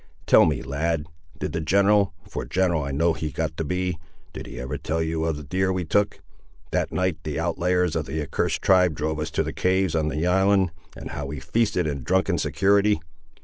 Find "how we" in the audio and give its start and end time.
11.11-11.39